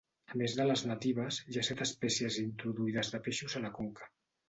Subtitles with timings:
[0.35, 4.15] A més de les natives, hi ha set espècies introduïdes de peixos a la conca.